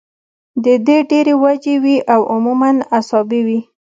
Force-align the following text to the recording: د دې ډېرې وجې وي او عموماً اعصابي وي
د 0.63 0.65
دې 0.87 0.97
ډېرې 1.11 1.33
وجې 1.43 1.75
وي 1.83 1.97
او 2.13 2.21
عموماً 2.33 2.69
اعصابي 2.95 3.41
وي 3.47 3.59